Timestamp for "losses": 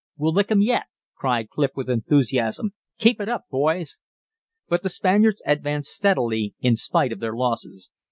7.35-7.91